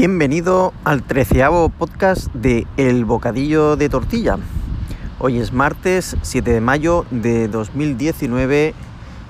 Bienvenido 0.00 0.72
al 0.84 1.02
treceavo 1.02 1.68
podcast 1.68 2.32
de 2.32 2.66
El 2.78 3.04
Bocadillo 3.04 3.76
de 3.76 3.90
Tortilla. 3.90 4.38
Hoy 5.18 5.38
es 5.38 5.52
martes 5.52 6.16
7 6.22 6.52
de 6.52 6.60
mayo 6.62 7.04
de 7.10 7.48
2019. 7.48 8.72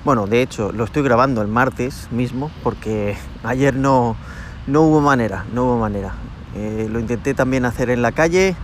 Bueno, 0.05 0.27
de 0.27 0.41
hecho 0.41 0.71
lo 0.71 0.85
estoy 0.85 1.03
grabando 1.03 1.41
el 1.41 1.49
martes 1.49 2.07
mismo 2.09 2.49
porque 2.63 3.17
ayer 3.43 3.75
no, 3.75 4.15
no 4.65 4.83
hubo 4.83 5.01
manera, 5.01 5.43
no 5.53 5.65
hubo 5.65 5.77
manera. 5.77 6.13
Eh, 6.55 6.87
lo 6.89 7.01
intenté 7.01 7.33
también 7.33 7.65
hacer 7.65 7.89
en 7.89 8.01
la 8.01 8.13
calle, 8.13 8.55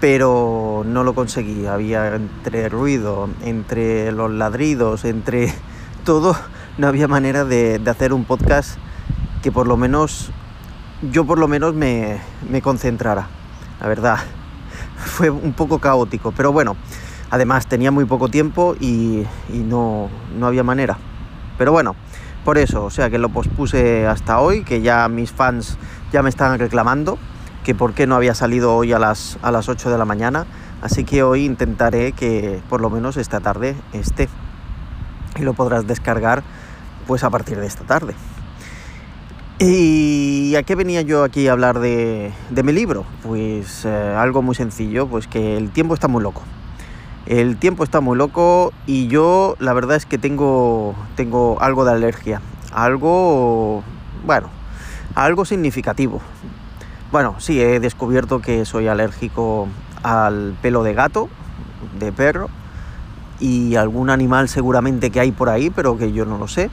pero 0.00 0.82
no 0.84 1.04
lo 1.04 1.14
conseguí. 1.14 1.66
Había 1.66 2.16
entre 2.16 2.68
ruido, 2.68 3.28
entre 3.44 4.10
los 4.10 4.28
ladridos, 4.32 5.04
entre 5.04 5.54
todo, 6.04 6.36
no 6.78 6.88
había 6.88 7.06
manera 7.06 7.44
de, 7.44 7.78
de 7.78 7.90
hacer 7.92 8.12
un 8.12 8.24
podcast 8.24 8.76
que 9.40 9.52
por 9.52 9.68
lo 9.68 9.76
menos 9.76 10.32
yo 11.10 11.24
por 11.24 11.38
lo 11.38 11.48
menos 11.48 11.74
me, 11.74 12.18
me 12.48 12.62
concentrara, 12.62 13.28
la 13.80 13.88
verdad. 13.88 14.18
Fue 14.96 15.30
un 15.30 15.52
poco 15.52 15.78
caótico, 15.78 16.32
pero 16.32 16.52
bueno, 16.52 16.76
además 17.30 17.66
tenía 17.66 17.90
muy 17.90 18.04
poco 18.04 18.28
tiempo 18.28 18.76
y, 18.80 19.26
no, 19.50 20.08
no 20.38 20.46
había 20.46 20.62
manera. 20.62 20.96
Pero 21.58 21.72
bueno, 21.72 21.94
por 22.44 22.58
eso, 22.58 22.84
o 22.84 22.90
sea 22.90 23.10
que 23.10 23.18
lo 23.18 23.28
pospuse 23.28 24.06
hasta 24.06 24.40
hoy, 24.40 24.64
que 24.64 24.82
ya 24.82 25.08
mis 25.08 25.32
fans 25.32 25.78
ya 26.12 26.22
me 26.22 26.28
están 26.28 26.58
reclamando 26.58 27.18
que 27.64 27.74
por 27.74 27.94
qué 27.94 28.06
no 28.06 28.14
había 28.14 28.34
salido 28.34 28.76
hoy 28.76 28.92
a 28.92 28.98
las, 28.98 29.38
a 29.42 29.50
las 29.50 29.68
8 29.68 29.90
de 29.90 29.98
la 29.98 30.04
mañana. 30.04 30.46
Así 30.82 31.04
que 31.04 31.22
hoy 31.22 31.46
intentaré 31.46 32.12
que 32.12 32.60
por 32.68 32.82
lo 32.82 32.90
menos 32.90 33.16
esta 33.16 33.40
tarde 33.40 33.74
esté. 33.94 34.28
Y 35.36 35.42
lo 35.42 35.54
podrás 35.54 35.86
descargar 35.86 36.42
pues 37.06 37.24
a 37.24 37.30
partir 37.30 37.58
de 37.58 37.66
esta 37.66 37.84
tarde. 37.84 38.14
¿Y 39.66 40.54
a 40.56 40.62
qué 40.62 40.74
venía 40.74 41.00
yo 41.00 41.24
aquí 41.24 41.48
a 41.48 41.52
hablar 41.52 41.78
de, 41.78 42.34
mi 42.50 42.72
libro? 42.72 43.06
Pues 43.22 43.86
eh, 43.86 44.14
algo 44.14 44.42
muy 44.42 44.54
sencillo, 44.54 45.06
pues 45.06 45.26
que 45.26 45.56
el 45.56 45.70
tiempo 45.70 45.94
está 45.94 46.06
muy 46.06 46.22
loco. 46.22 46.42
El 47.24 47.56
tiempo 47.56 47.82
está 47.82 48.02
muy 48.02 48.18
loco 48.18 48.74
y 48.86 49.06
yo 49.06 49.56
la 49.60 49.72
verdad 49.72 49.96
es 49.96 50.04
que 50.04 50.18
tengo, 50.18 50.94
tengo 51.16 51.62
algo 51.62 51.86
de 51.86 51.92
alergia. 51.92 52.42
Algo, 52.74 53.82
bueno, 54.26 54.50
algo 55.14 55.46
significativo. 55.46 56.20
Bueno, 57.10 57.36
sí, 57.38 57.58
he 57.58 57.80
descubierto 57.80 58.42
que 58.42 58.66
soy 58.66 58.88
alérgico 58.88 59.66
al 60.02 60.54
pelo 60.60 60.82
de 60.82 60.92
gato, 60.92 61.30
de 61.98 62.12
perro 62.12 62.50
y 63.40 63.76
algún 63.76 64.10
animal 64.10 64.50
seguramente 64.50 65.08
que 65.08 65.20
hay 65.20 65.32
por 65.32 65.48
ahí, 65.48 65.70
pero 65.70 65.96
que 65.96 66.12
yo 66.12 66.26
no 66.26 66.36
lo 66.36 66.48
sé. 66.48 66.68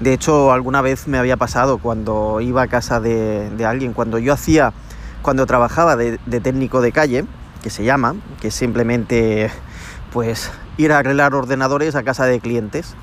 De 0.00 0.12
hecho, 0.12 0.52
alguna 0.52 0.82
vez 0.82 1.08
me 1.08 1.18
había 1.18 1.38
pasado 1.38 1.78
cuando 1.78 2.40
iba 2.42 2.62
a 2.62 2.68
casa 2.68 3.00
de, 3.00 3.64
alguien, 3.66 3.94
cuando 3.94 4.18
yo 4.18 4.34
hacía, 4.34 4.74
cuando 5.22 5.46
trabajaba 5.46 5.96
de, 5.96 6.18
técnico 6.40 6.82
de 6.82 6.92
calle, 6.92 7.24
que 7.62 7.70
se 7.70 7.82
llama, 7.82 8.14
que 8.40 8.48
es 8.48 8.54
simplemente 8.54 9.50
pues 10.12 10.50
ir 10.76 10.92
a 10.92 10.98
arreglar 10.98 11.34
ordenadores 11.34 11.94
a 11.94 12.02
casa 12.02 12.26
de 12.26 12.40
clientes, 12.40 12.94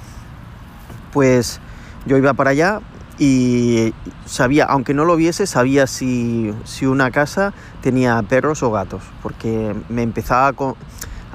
pues 1.12 1.60
yo 2.06 2.18
iba 2.18 2.34
para 2.34 2.52
allá 2.52 2.80
y 3.18 3.94
sabía, 4.26 4.66
aunque 4.66 4.94
no 4.94 5.04
lo 5.06 5.16
viese, 5.16 5.48
sabía 5.48 5.88
si, 5.88 6.54
si 6.64 6.86
una 6.86 7.10
casa 7.10 7.54
tenía 7.82 8.22
perros 8.22 8.62
o 8.62 8.72
gatos, 8.72 9.02
porque 9.24 9.76
me 9.90 10.04
empezaba 10.04 10.48
a, 10.48 10.54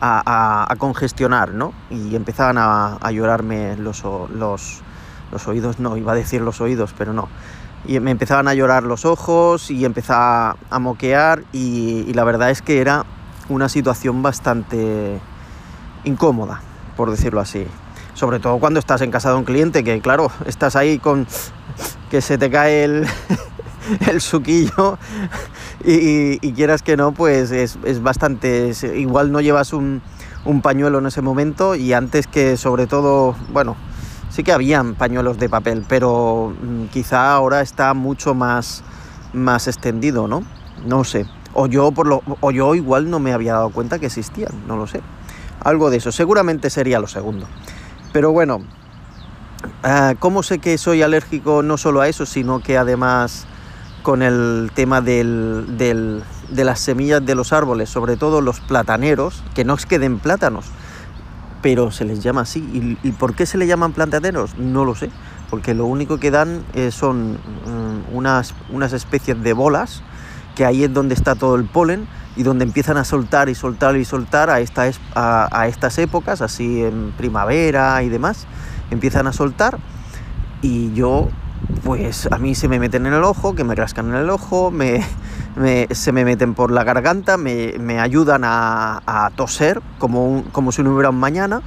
a, 0.00 0.22
a, 0.24 0.72
a 0.72 0.76
congestionar, 0.76 1.52
¿no? 1.52 1.72
Y 1.90 2.14
empezaban 2.14 2.58
a, 2.58 3.10
llorarme 3.10 3.76
los, 3.76 4.04
los, 4.04 4.82
los 5.30 5.46
oídos 5.48 5.78
no, 5.78 5.96
iba 5.96 6.12
a 6.12 6.14
decir 6.14 6.40
los 6.40 6.60
oídos, 6.60 6.94
pero 6.96 7.12
no. 7.12 7.28
Y 7.86 8.00
me 8.00 8.10
empezaban 8.10 8.48
a 8.48 8.54
llorar 8.54 8.82
los 8.82 9.04
ojos 9.04 9.70
y 9.70 9.84
empezaba 9.84 10.56
a 10.70 10.78
moquear 10.78 11.44
y, 11.52 12.12
la 12.12 12.24
verdad 12.24 12.50
es 12.50 12.62
que 12.62 12.80
era 12.80 13.04
una 13.48 13.68
situación 13.68 14.22
bastante 14.22 15.20
incómoda, 16.04 16.60
por 16.96 17.10
decirlo 17.10 17.40
así. 17.40 17.66
Sobre 18.14 18.40
todo 18.40 18.58
cuando 18.58 18.80
estás 18.80 19.00
en 19.02 19.10
casa 19.10 19.30
de 19.30 19.36
un 19.36 19.44
cliente, 19.44 19.84
que 19.84 20.00
claro, 20.00 20.32
estás 20.44 20.74
ahí 20.74 20.98
con 20.98 21.26
que 22.10 22.20
se 22.20 22.36
te 22.36 22.50
cae 22.50 22.84
el, 22.84 23.06
el 24.08 24.20
suquillo 24.20 24.98
y, 25.84 26.52
quieras 26.52 26.82
que 26.82 26.96
no, 26.96 27.12
pues 27.12 27.52
es, 27.52 27.78
es 27.84 28.02
bastante... 28.02 28.72
Igual 28.96 29.30
no 29.30 29.40
llevas 29.40 29.72
un, 29.72 30.02
un 30.44 30.62
pañuelo 30.62 30.98
en 30.98 31.06
ese 31.06 31.22
momento 31.22 31.74
y 31.74 31.92
antes 31.92 32.26
que 32.26 32.56
sobre 32.56 32.86
todo, 32.86 33.36
bueno, 33.52 33.76
sí 34.38 34.44
que 34.44 34.52
habían 34.52 34.94
pañuelos 34.94 35.36
de 35.40 35.48
papel, 35.48 35.84
pero 35.88 36.54
mm, 36.62 36.84
quizá 36.92 37.32
ahora 37.34 37.60
está 37.60 37.92
mucho 37.92 38.34
más, 38.34 38.84
más 39.32 39.66
extendido, 39.66 40.28
¿no? 40.28 40.44
No 40.86 41.02
sé. 41.02 41.26
O 41.54 41.66
yo, 41.66 41.90
por 41.90 42.06
lo, 42.06 42.22
o 42.38 42.52
yo 42.52 42.76
igual 42.76 43.10
no 43.10 43.18
me 43.18 43.32
había 43.32 43.54
dado 43.54 43.70
cuenta 43.70 43.98
que 43.98 44.06
existían, 44.06 44.52
no 44.68 44.76
lo 44.76 44.86
sé. 44.86 45.00
Algo 45.64 45.90
de 45.90 45.96
eso. 45.96 46.12
Seguramente 46.12 46.70
sería 46.70 47.00
lo 47.00 47.08
segundo. 47.08 47.48
Pero 48.12 48.30
bueno, 48.30 48.58
uh, 48.58 50.14
¿cómo 50.20 50.44
sé 50.44 50.60
que 50.60 50.78
soy 50.78 51.02
alérgico 51.02 51.64
no 51.64 51.76
solo 51.76 52.00
a 52.00 52.06
eso, 52.06 52.24
sino 52.24 52.60
que 52.60 52.78
además 52.78 53.48
con 54.04 54.22
el 54.22 54.70
tema 54.72 55.00
del, 55.00 55.64
del, 55.76 56.22
de 56.48 56.62
las 56.62 56.78
semillas 56.78 57.26
de 57.26 57.34
los 57.34 57.52
árboles, 57.52 57.90
sobre 57.90 58.16
todo 58.16 58.40
los 58.40 58.60
plataneros, 58.60 59.42
que 59.56 59.64
no 59.64 59.74
es 59.74 59.84
que 59.84 59.98
den 59.98 60.20
plátanos, 60.20 60.66
pero 61.62 61.90
se 61.90 62.04
les 62.04 62.22
llama 62.22 62.42
así. 62.42 62.60
¿Y, 62.60 63.08
¿Y, 63.08 63.12
por 63.12 63.34
qué 63.34 63.46
se 63.46 63.58
le 63.58 63.66
llaman 63.66 63.92
plantaderos? 63.92 64.56
No 64.56 64.84
lo 64.84 64.94
sé, 64.94 65.10
porque 65.50 65.74
lo 65.74 65.86
único 65.86 66.18
que 66.18 66.30
dan 66.30 66.62
eh, 66.74 66.90
son 66.90 67.38
um, 67.66 68.16
unas, 68.16 68.54
unas 68.70 68.92
especies 68.92 69.42
de 69.42 69.52
bolas, 69.52 70.02
que 70.54 70.64
ahí 70.64 70.84
es 70.84 70.92
donde 70.92 71.14
está 71.14 71.34
todo 71.34 71.56
el 71.56 71.64
polen 71.64 72.06
y 72.36 72.42
donde 72.42 72.64
empiezan 72.64 72.96
a 72.96 73.04
soltar 73.04 73.48
y 73.48 73.54
soltar 73.54 73.96
y 73.96 74.04
soltar 74.04 74.50
a, 74.50 74.60
esta, 74.60 74.90
a, 75.14 75.48
a 75.60 75.68
estas 75.68 75.98
épocas, 75.98 76.40
así 76.40 76.82
en 76.82 77.12
primavera 77.12 78.02
y 78.02 78.08
demás, 78.08 78.46
empiezan 78.90 79.26
a 79.26 79.32
soltar 79.32 79.78
y 80.62 80.92
yo 80.94 81.28
pues 81.84 82.28
a 82.30 82.38
mí 82.38 82.54
se 82.54 82.68
me 82.68 82.78
meten 82.78 83.06
en 83.06 83.14
el 83.14 83.24
ojo, 83.24 83.54
que 83.54 83.64
me 83.64 83.74
rascan 83.74 84.08
en 84.08 84.14
el 84.14 84.30
ojo, 84.30 84.70
me, 84.70 85.04
me, 85.56 85.86
se 85.90 86.12
me 86.12 86.24
meten 86.24 86.54
por 86.54 86.70
la 86.70 86.84
garganta, 86.84 87.36
me, 87.36 87.74
me 87.78 88.00
ayudan 88.00 88.42
a, 88.44 89.02
a 89.06 89.30
toser 89.30 89.80
como, 89.98 90.26
un, 90.26 90.42
como 90.44 90.72
si 90.72 90.82
no 90.82 90.92
hubiera 90.92 91.10
un 91.10 91.20
mañana. 91.20 91.62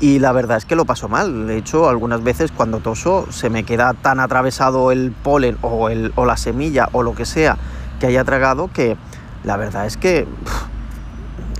Y 0.00 0.18
la 0.18 0.32
verdad 0.32 0.56
es 0.56 0.64
que 0.64 0.74
lo 0.74 0.84
paso 0.84 1.08
mal. 1.08 1.46
De 1.46 1.56
hecho, 1.56 1.88
algunas 1.88 2.24
veces 2.24 2.50
cuando 2.50 2.80
toso 2.80 3.30
se 3.30 3.50
me 3.50 3.62
queda 3.62 3.94
tan 3.94 4.18
atravesado 4.18 4.90
el 4.90 5.12
polen 5.12 5.56
o, 5.62 5.88
el, 5.88 6.12
o 6.16 6.24
la 6.24 6.36
semilla 6.36 6.88
o 6.90 7.04
lo 7.04 7.14
que 7.14 7.24
sea 7.24 7.56
que 8.00 8.08
haya 8.08 8.24
tragado 8.24 8.68
que 8.72 8.96
la 9.44 9.56
verdad 9.56 9.86
es 9.86 9.96
que 9.96 10.26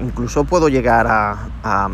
incluso 0.00 0.42
puedo 0.42 0.68
llegar 0.68 1.06
a, 1.06 1.36
a 1.62 1.88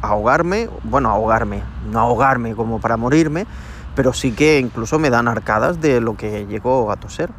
ahogarme. 0.00 0.70
Bueno, 0.82 1.10
ahogarme, 1.10 1.62
no 1.90 2.00
ahogarme 2.00 2.54
como 2.54 2.80
para 2.80 2.96
morirme, 2.96 3.46
pero 3.94 4.12
sí 4.12 4.32
que 4.32 4.58
incluso 4.58 4.98
me 4.98 5.10
dan 5.10 5.28
arcadas 5.28 5.80
de 5.80 6.00
lo 6.00 6.16
que 6.16 6.46
llego 6.46 6.90
a 6.90 6.96
toser. 6.96 7.30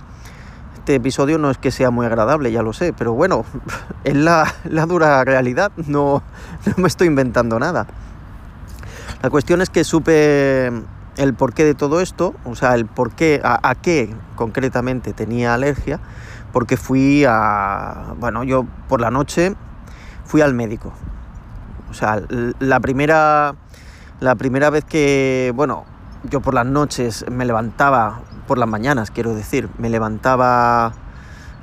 Este 0.75 0.95
episodio 0.95 1.38
no 1.38 1.49
es 1.49 1.57
que 1.57 1.71
sea 1.71 1.89
muy 1.89 2.05
agradable, 2.05 2.51
ya 2.51 2.61
lo 2.61 2.71
sé, 2.71 2.93
pero 2.93 3.13
bueno, 3.13 3.43
es 4.03 4.16
la, 4.16 4.53
la 4.66 4.85
dura 4.85 5.23
realidad, 5.23 5.71
no, 5.88 6.21
no, 6.66 6.73
me 6.77 6.88
estoy 6.88 7.07
inventando 7.07 7.59
nada. 7.59 7.88
La 9.21 9.29
cuestión 9.29 9.61
es 9.61 9.69
que 9.69 9.83
supe 9.83 10.67
el 11.17 11.33
porqué 11.33 11.63
de 11.63 11.73
todo 11.73 12.01
esto, 12.01 12.35
o 12.45 12.55
sea, 12.55 12.75
el 12.75 12.85
porqué, 12.85 13.41
a, 13.43 13.67
a 13.67 13.75
qué 13.75 14.13
concretamente 14.35 15.13
tenía 15.13 15.53
alergia, 15.53 15.99
porque 16.53 16.78
fui 16.78 17.25
a, 17.28 18.13
bueno, 18.19 18.43
yo 18.43 18.66
por 18.87 19.02
la 19.02 19.11
noche 19.11 19.55
fui 20.25 20.41
al 20.41 20.53
médico. 20.53 20.93
O 21.90 21.93
sea, 21.93 22.22
la 22.59 22.79
primera, 22.79 23.55
la 24.19 24.35
primera 24.35 24.69
vez 24.69 24.84
que, 24.85 25.52
bueno, 25.55 25.85
yo 26.29 26.41
por 26.41 26.53
las 26.53 26.66
noches 26.66 27.25
me 27.29 27.45
levantaba, 27.45 28.22
por 28.47 28.57
las 28.57 28.69
mañanas 28.69 29.11
quiero 29.11 29.33
decir, 29.33 29.69
me 29.77 29.89
levantaba 29.89 30.93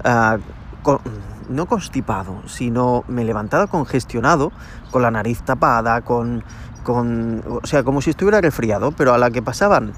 uh, 0.05 0.82
con, 0.82 1.00
no 1.49 1.67
constipado, 1.67 2.43
sino 2.47 3.05
me 3.09 3.25
levantaba 3.25 3.67
congestionado, 3.67 4.53
con 4.91 5.03
la 5.03 5.11
nariz 5.11 5.43
tapada, 5.43 6.03
con, 6.03 6.44
con, 6.82 7.43
o 7.62 7.67
sea, 7.67 7.82
como 7.82 8.00
si 8.00 8.11
estuviera 8.11 8.41
resfriado, 8.41 8.93
pero 8.93 9.14
a 9.14 9.19
la 9.19 9.31
que 9.31 9.43
pasaban 9.43 9.93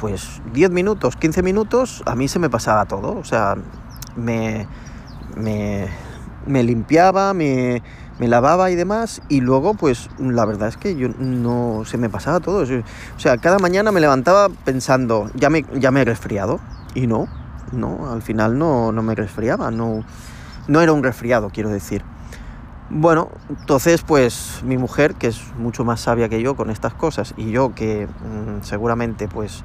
pues 0.00 0.42
10 0.52 0.70
minutos, 0.70 1.16
15 1.16 1.42
minutos, 1.42 2.02
a 2.06 2.14
mí 2.14 2.28
se 2.28 2.38
me 2.38 2.50
pasaba 2.50 2.86
todo, 2.86 3.16
o 3.16 3.24
sea, 3.24 3.56
me, 4.16 4.66
me, 5.36 5.88
me 6.46 6.62
limpiaba, 6.62 7.34
me, 7.34 7.82
me 8.18 8.28
lavaba 8.28 8.70
y 8.70 8.76
demás 8.76 9.22
y 9.28 9.40
luego 9.40 9.74
pues 9.74 10.08
la 10.18 10.44
verdad 10.44 10.68
es 10.68 10.76
que 10.76 10.96
yo 10.96 11.08
no 11.18 11.84
se 11.84 11.98
me 11.98 12.08
pasaba 12.08 12.40
todo 12.40 12.64
o 12.64 13.20
sea 13.20 13.38
cada 13.38 13.58
mañana 13.58 13.92
me 13.92 14.00
levantaba 14.00 14.48
pensando 14.64 15.30
ya 15.34 15.50
me 15.50 15.64
ya 15.78 15.90
me 15.90 16.02
he 16.02 16.04
resfriado 16.04 16.60
y 16.94 17.06
no 17.06 17.28
no 17.72 18.12
al 18.12 18.22
final 18.22 18.58
no, 18.58 18.92
no 18.92 19.02
me 19.02 19.14
resfriaba 19.14 19.70
no 19.70 20.04
no 20.68 20.80
era 20.80 20.92
un 20.92 21.02
resfriado 21.02 21.50
quiero 21.50 21.70
decir 21.70 22.02
bueno 22.90 23.30
entonces 23.48 24.02
pues 24.02 24.60
mi 24.64 24.76
mujer 24.76 25.14
que 25.14 25.28
es 25.28 25.40
mucho 25.56 25.84
más 25.84 26.00
sabia 26.00 26.28
que 26.28 26.42
yo 26.42 26.54
con 26.54 26.70
estas 26.70 26.94
cosas 26.94 27.34
y 27.36 27.50
yo 27.50 27.74
que 27.74 28.06
mmm, 28.06 28.62
seguramente 28.62 29.28
pues 29.28 29.64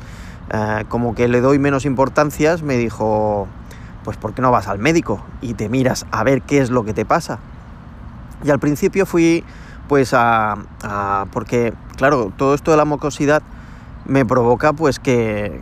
eh, 0.49 0.85
como 0.87 1.13
que 1.13 1.27
le 1.27 1.41
doy 1.41 1.59
menos 1.59 1.85
importancias, 1.85 2.63
me 2.63 2.77
dijo, 2.77 3.47
pues 4.03 4.17
¿por 4.17 4.33
qué 4.33 4.41
no 4.41 4.51
vas 4.51 4.67
al 4.67 4.79
médico 4.79 5.21
y 5.41 5.55
te 5.55 5.67
miras 5.67 6.05
a 6.11 6.23
ver 6.23 6.41
qué 6.41 6.59
es 6.59 6.69
lo 6.69 6.85
que 6.85 6.93
te 6.93 7.05
pasa? 7.05 7.39
Y 8.43 8.49
al 8.49 8.59
principio 8.59 9.05
fui 9.05 9.43
pues 9.87 10.13
a, 10.13 10.57
porque 11.31 11.73
claro, 11.95 12.31
todo 12.35 12.53
esto 12.53 12.71
de 12.71 12.77
la 12.77 12.85
mucosidad 12.85 13.41
me 14.05 14.25
provoca 14.25 14.73
pues 14.73 14.99
que 14.99 15.61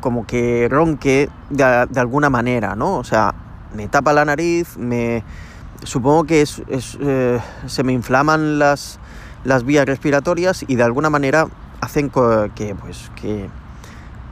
como 0.00 0.26
que 0.26 0.68
ronque 0.70 1.28
de, 1.50 1.64
alguna 2.00 2.30
manera, 2.30 2.74
¿no? 2.74 2.96
O 2.96 3.04
sea, 3.04 3.34
me 3.74 3.88
tapa 3.88 4.12
la 4.12 4.24
nariz, 4.24 4.78
me 4.78 5.22
supongo 5.84 6.24
que 6.24 6.42
es, 6.42 6.62
eh, 6.68 7.38
se 7.66 7.82
me 7.82 7.92
inflaman 7.92 8.58
las, 8.58 8.98
las 9.44 9.64
vías 9.64 9.86
respiratorias 9.86 10.64
y 10.66 10.76
de 10.76 10.82
alguna 10.82 11.10
manera 11.10 11.46
hacen 11.80 12.10
que, 12.54 12.74
pues, 12.74 13.10
que, 13.20 13.48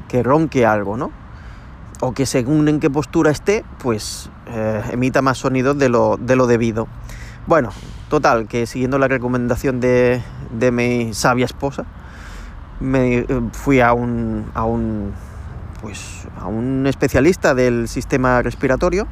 que 0.08 0.22
ronque 0.22 0.66
algo, 0.66 0.96
¿no? 0.96 1.10
O 2.00 2.12
que 2.12 2.26
según 2.26 2.68
en 2.68 2.80
qué 2.80 2.90
postura 2.90 3.30
esté, 3.30 3.64
pues 3.78 4.30
eh, 4.46 4.82
emita 4.92 5.20
más 5.20 5.38
sonido 5.38 5.74
de 5.74 5.88
lo, 5.88 6.16
de 6.16 6.36
lo 6.36 6.46
debido. 6.46 6.86
Bueno, 7.48 7.70
total, 8.10 8.46
que 8.46 8.66
siguiendo 8.66 8.98
la 8.98 9.08
recomendación 9.08 9.80
de, 9.80 10.20
mi 10.70 11.14
sabia 11.14 11.46
esposa, 11.46 11.86
me 12.78 13.20
eh, 13.20 13.26
fui 13.52 13.80
a 13.80 13.94
un, 13.94 14.50
a 14.52 14.66
un, 14.66 15.14
pues, 15.80 16.28
a 16.38 16.46
un 16.46 16.86
especialista 16.86 17.54
del 17.54 17.88
sistema 17.88 18.42
respiratorio 18.42 19.06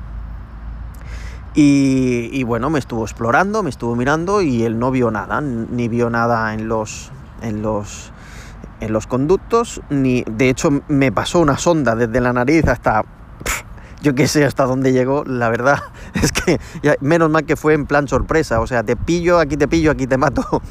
y, 1.55 2.45
bueno, 2.45 2.69
me 2.69 2.79
estuvo 2.79 3.05
explorando, 3.05 3.63
me 3.63 3.71
estuvo 3.71 3.97
mirando 3.97 4.43
y 4.43 4.65
él 4.65 4.79
no 4.79 4.91
vio 4.91 5.11
nada, 5.11 5.41
ni 5.41 5.89
vio 5.89 6.11
nada 6.11 6.53
en 6.53 6.69
los, 6.69 7.11
en 7.41 7.63
los, 7.63 8.13
en 8.81 8.93
los 8.93 9.07
conductos, 9.07 9.81
ni 9.89 10.25
de 10.31 10.51
hecho 10.51 10.83
me 10.89 11.11
pasó 11.11 11.41
una 11.41 11.57
sonda 11.57 11.97
desde 11.97 12.21
la 12.21 12.35
nariz 12.35 12.69
hasta 12.69 13.03
yo 14.07 14.15
qué 14.15 14.29
sé 14.29 14.45
hasta 14.45 14.67
dónde 14.67 14.93
llegó, 14.93 15.25
la 15.25 15.49
verdad 15.49 15.81
es 16.15 16.31
que 16.31 16.61
menos 17.01 17.29
mal 17.29 17.45
que 17.45 17.57
fue 17.57 17.75
en 17.75 17.87
plan 17.87 18.07
sorpresa, 18.07 18.61
o 18.61 18.67
sea, 18.69 18.85
te 18.85 18.95
pillo, 18.95 19.41
aquí 19.41 19.57
te 19.57 19.67
pillo, 19.67 19.91
aquí 19.91 20.07
te 20.07 20.17
mato. 20.17 20.47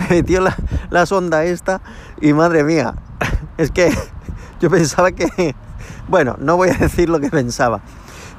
Me 0.00 0.16
metió 0.16 0.40
la, 0.40 0.56
la 0.90 1.06
sonda 1.06 1.44
esta 1.44 1.80
y 2.20 2.32
madre 2.32 2.64
mía, 2.64 2.96
es 3.56 3.70
que 3.70 3.92
yo 4.60 4.68
pensaba 4.68 5.12
que, 5.12 5.54
bueno, 6.08 6.36
no 6.40 6.56
voy 6.56 6.70
a 6.70 6.74
decir 6.74 7.08
lo 7.08 7.20
que 7.20 7.30
pensaba, 7.30 7.82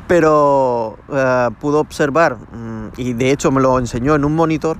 pero 0.10 0.98
eh, 1.08 1.48
pudo 1.62 1.80
observar, 1.80 2.36
mm, 2.36 2.88
y 2.98 3.13
de 3.13 3.31
hecho 3.31 3.50
me 3.50 3.62
lo 3.62 3.80
enseñó 3.80 4.16
en 4.16 4.25
un 4.25 4.36
monitor, 4.36 4.75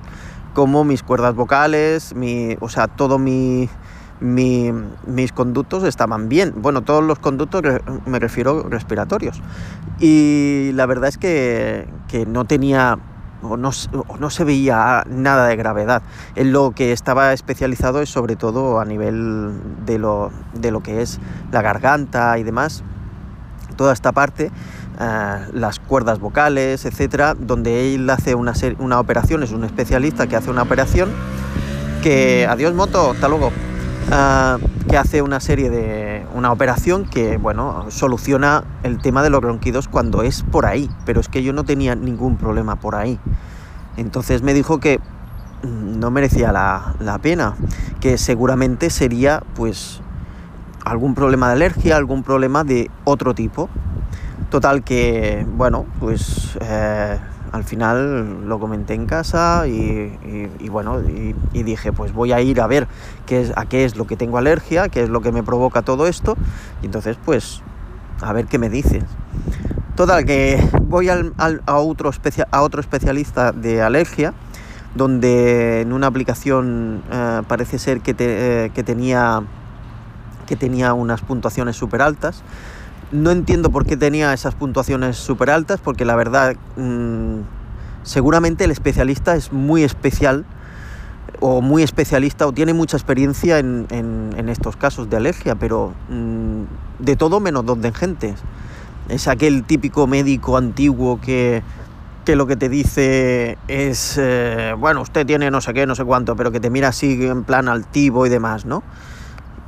como 0.52 0.84
mis 0.84 1.02
cuerdas 1.02 1.34
vocales, 1.34 2.14
mi, 2.14 2.54
o 2.60 2.68
sea, 2.68 2.86
todo 2.86 3.18
mi, 3.18 3.70
mis 4.22 5.32
conductos 5.32 5.84
estaban 5.84 6.28
bien. 6.28 6.54
Bueno, 6.56 6.82
todos 6.82 7.02
los 7.02 7.18
conductos 7.18 7.62
me 8.06 8.18
refiero 8.18 8.62
respiratorios. 8.68 9.40
Y 10.00 10.70
la 10.74 10.86
verdad 10.86 11.08
es 11.08 11.18
que, 11.18 11.86
no 12.28 12.44
tenía 12.44 12.98
o 13.42 13.56
no, 13.56 13.70
no, 14.20 14.30
se 14.30 14.44
veía 14.44 15.04
nada 15.08 15.48
de 15.48 15.56
gravedad. 15.56 16.02
En 16.36 16.52
lo 16.52 16.70
que 16.70 16.92
estaba 16.92 17.32
especializado 17.32 18.00
es 18.00 18.08
sobre 18.08 18.36
todo 18.36 18.78
a 18.78 18.84
nivel 18.84 19.52
de 19.84 19.98
lo, 19.98 20.30
de 20.54 20.70
lo 20.70 20.80
que 20.80 21.02
es 21.02 21.18
la 21.50 21.60
garganta 21.60 22.38
y 22.38 22.44
demás. 22.44 22.84
Toda 23.74 23.92
esta 23.92 24.12
parte, 24.12 24.52
eh, 25.00 25.38
las 25.52 25.80
cuerdas 25.80 26.20
vocales, 26.20 26.84
etcétera, 26.84 27.34
donde 27.34 27.94
él 27.94 28.08
hace 28.10 28.36
una, 28.36 28.52
una 28.78 29.00
operación, 29.00 29.42
es 29.42 29.50
un 29.50 29.64
especialista 29.64 30.28
que 30.28 30.36
hace 30.36 30.50
una 30.50 30.62
operación 30.62 31.10
que. 32.02 32.46
Adiós, 32.48 32.74
moto, 32.74 33.10
hasta 33.10 33.26
luego 33.26 33.50
Ah, 34.10 34.58
que 34.88 34.98
hace 34.98 35.22
una 35.22 35.40
serie 35.40 35.70
de 35.70 36.26
una 36.34 36.52
operación 36.52 37.06
que 37.06 37.38
bueno 37.38 37.86
soluciona 37.90 38.64
el 38.82 38.98
tema 38.98 39.22
de 39.22 39.30
los 39.30 39.40
bronquidos 39.40 39.88
cuando 39.88 40.22
es 40.22 40.42
por 40.42 40.66
ahí 40.66 40.90
pero 41.06 41.20
es 41.20 41.28
que 41.28 41.42
yo 41.42 41.54
no 41.54 41.64
tenía 41.64 41.94
ningún 41.94 42.36
problema 42.36 42.76
por 42.76 42.94
ahí. 42.94 43.18
Entonces 43.96 44.42
me 44.42 44.54
dijo 44.54 44.80
que 44.80 45.00
no 45.62 46.10
merecía 46.10 46.52
la, 46.52 46.94
la 47.00 47.18
pena 47.18 47.54
que 48.00 48.18
seguramente 48.18 48.90
sería 48.90 49.42
pues 49.54 50.00
algún 50.84 51.14
problema 51.14 51.46
de 51.46 51.54
alergia 51.54 51.96
algún 51.96 52.22
problema 52.22 52.64
de 52.64 52.90
otro 53.04 53.34
tipo. 53.34 53.70
Total 54.50 54.82
que 54.82 55.46
bueno 55.56 55.86
pues 56.00 56.58
eh, 56.60 57.18
al 57.52 57.64
final 57.64 58.48
lo 58.48 58.58
comenté 58.58 58.94
en 58.94 59.06
casa 59.06 59.66
y, 59.68 60.68
bueno, 60.70 61.00
y, 61.02 61.62
dije, 61.62 61.92
pues 61.92 62.12
voy 62.12 62.32
a 62.32 62.40
ir 62.40 62.60
a 62.60 62.66
ver 62.66 62.88
qué 63.26 63.42
es, 63.42 63.52
a 63.56 63.66
qué 63.66 63.84
es 63.84 63.96
lo 63.96 64.06
que 64.06 64.16
tengo 64.16 64.38
alergia, 64.38 64.88
qué 64.88 65.02
es 65.02 65.10
lo 65.10 65.20
que 65.20 65.32
me 65.32 65.42
provoca 65.42 65.82
todo 65.82 66.06
esto, 66.06 66.36
y 66.82 66.86
entonces 66.86 67.18
pues 67.22 67.60
a 68.22 68.32
ver 68.32 68.46
qué 68.46 68.58
me 68.58 68.70
dices. 68.70 69.04
Total, 69.96 70.24
que 70.24 70.66
voy 70.84 71.10
al, 71.10 71.34
a, 71.36 71.76
otro 71.76 72.10
a 72.50 72.62
otro 72.62 72.80
especialista 72.80 73.52
de 73.52 73.82
alergia, 73.82 74.32
donde 74.94 75.82
en 75.82 75.92
una 75.92 76.06
aplicación 76.06 77.02
eh, 77.10 77.42
parece 77.46 77.78
ser 77.78 78.00
que, 78.00 78.14
eh, 78.18 78.70
que, 78.74 78.82
tenía, 78.82 79.42
que 80.46 80.56
tenía 80.56 80.94
unas 80.94 81.20
puntuaciones 81.20 81.76
súper 81.76 82.00
altas, 82.00 82.42
no 83.12 83.30
entiendo 83.30 83.70
por 83.70 83.86
qué 83.86 83.96
tenía 83.96 84.32
esas 84.32 84.54
puntuaciones 84.54 85.16
súper 85.18 85.50
altas, 85.50 85.80
porque 85.80 86.04
la 86.04 86.16
verdad, 86.16 86.56
mm, 86.76 87.40
seguramente 88.02 88.64
el 88.64 88.70
especialista 88.70 89.36
es 89.36 89.52
muy 89.52 89.84
especial 89.84 90.44
o 91.40 91.60
muy 91.60 91.82
especialista 91.82 92.46
o 92.46 92.52
tiene 92.52 92.72
mucha 92.72 92.96
experiencia 92.96 93.58
en, 93.58 94.48
estos 94.48 94.76
casos 94.76 95.08
de 95.10 95.16
alergia, 95.16 95.54
pero 95.54 95.92
mm, 96.08 96.62
de 96.98 97.16
todo 97.16 97.38
menos 97.38 97.64
dos 97.66 97.80
de 97.80 97.92
gentes. 97.92 98.40
Es 99.08 99.28
aquel 99.28 99.64
típico 99.64 100.06
médico 100.06 100.56
antiguo 100.56 101.20
que, 101.20 101.62
que 102.24 102.36
lo 102.36 102.46
que 102.46 102.56
te 102.56 102.68
dice 102.68 103.58
es, 103.68 104.16
eh, 104.18 104.74
bueno, 104.78 105.02
usted 105.02 105.26
tiene 105.26 105.50
no 105.50 105.60
sé 105.60 105.74
qué, 105.74 105.86
no 105.86 105.94
sé 105.94 106.04
cuánto, 106.04 106.34
pero 106.36 106.50
que 106.50 106.60
te 106.60 106.70
mira 106.70 106.88
así 106.88 107.26
en 107.26 107.44
plan 107.44 107.68
altivo 107.68 108.24
y 108.26 108.30
demás, 108.30 108.64
¿no? 108.64 108.82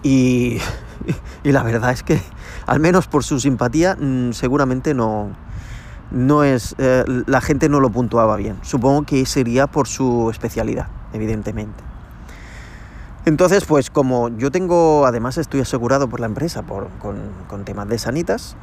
Y, 0.02 0.58
y 1.44 1.52
la 1.52 1.62
verdad 1.62 1.90
es 1.92 2.02
que 2.02 2.20
al 2.66 2.80
menos 2.80 3.06
por 3.06 3.24
su 3.24 3.40
simpatía, 3.40 3.96
mm, 3.96 4.32
seguramente 4.32 4.94
no, 4.94 5.30
no 6.10 6.44
es, 6.44 6.74
eh, 6.78 7.04
la 7.26 7.40
gente 7.40 7.68
no 7.68 7.80
lo 7.80 7.90
puntuaba 7.90 8.36
bien. 8.36 8.58
Supongo 8.62 9.02
que 9.02 9.26
sería 9.26 9.66
por 9.66 9.88
su 9.88 10.30
especialidad, 10.30 10.88
evidentemente. 11.12 11.82
Entonces, 13.26 13.64
pues 13.64 13.90
como 13.90 14.28
yo 14.28 14.50
tengo, 14.50 15.06
además 15.06 15.38
estoy 15.38 15.60
asegurado 15.60 16.08
por 16.08 16.20
la 16.20 16.26
empresa 16.26 16.62
por, 16.62 16.88
con, 16.98 17.64
temas 17.64 17.88
de 17.88 17.98
sanitas, 17.98 18.54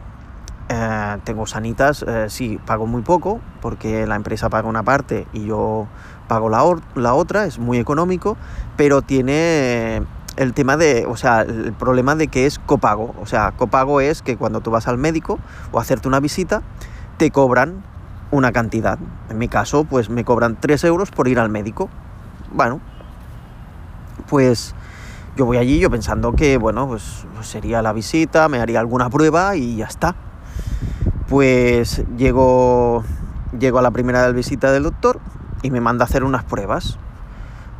eh, 0.69 1.17
tengo 1.23 1.47
sanitas, 1.47 2.05
eh, 2.07 2.27
sí, 2.29 2.59
pago 2.65 2.85
muy 2.85 3.01
poco, 3.01 3.39
porque 3.59 4.05
la 4.05 4.15
empresa 4.15 4.49
paga 4.49 4.69
una 4.69 4.83
parte 4.83 5.25
y 5.33 5.45
yo 5.45 5.87
pago 6.27 6.49
la 6.49 7.13
otra, 7.13 7.45
es 7.45 7.57
muy 7.57 7.79
económico, 7.79 8.37
pero 8.77 9.01
tiene 9.01 10.03
el 10.41 10.53
tema 10.53 10.77
de, 10.77 11.05
o 11.05 11.15
sea, 11.15 11.41
el 11.41 11.73
problema 11.73 12.15
de 12.15 12.27
que 12.27 12.45
es 12.45 12.59
copago. 12.59 13.13
O 13.21 13.25
sea, 13.25 13.51
copago 13.51 14.01
es 14.01 14.21
que 14.21 14.37
cuando 14.37 14.61
tú 14.61 14.71
vas 14.71 14.87
al 14.87 14.97
médico 14.97 15.39
o 15.71 15.79
hacerte 15.79 16.07
una 16.07 16.19
visita, 16.19 16.61
te 17.17 17.31
cobran 17.31 17.83
una 18.31 18.51
cantidad. 18.51 18.97
En 19.29 19.37
mi 19.37 19.47
caso, 19.47 19.83
pues 19.83 20.09
me 20.09 20.25
cobran 20.25 20.57
3 20.59 20.83
euros 20.85 21.11
por 21.11 21.27
ir 21.27 21.39
al 21.39 21.49
médico. 21.49 21.89
Bueno, 22.51 22.79
pues 24.29 24.73
yo 25.35 25.45
voy 25.45 25.57
allí 25.57 25.79
yo 25.79 25.89
pensando 25.89 26.33
que, 26.33 26.57
bueno, 26.57 26.87
pues, 26.87 27.25
pues 27.35 27.47
sería 27.47 27.81
la 27.81 27.93
visita, 27.93 28.49
me 28.49 28.59
haría 28.59 28.79
alguna 28.79 29.09
prueba 29.09 29.55
y 29.55 29.77
ya 29.77 29.85
está. 29.85 30.15
Pues 31.27 32.03
llego, 32.17 33.03
llego 33.57 33.79
a 33.79 33.81
la 33.81 33.91
primera 33.91 34.29
visita 34.31 34.71
del 34.71 34.83
doctor 34.83 35.19
y 35.61 35.71
me 35.71 35.81
manda 35.81 36.03
a 36.03 36.07
hacer 36.07 36.23
unas 36.23 36.43
pruebas. 36.43 36.97